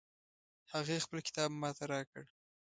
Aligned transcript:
هغې 0.73 1.03
خپل 1.05 1.19
کتاب 1.27 1.49
ما 1.61 1.69
ته 1.77 1.83
راکړ 1.93 2.23